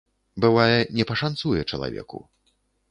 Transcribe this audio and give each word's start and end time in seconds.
Бывае, 0.45 0.79
не 1.01 1.07
пашанцуе 1.11 1.61
чалавеку. 1.71 2.27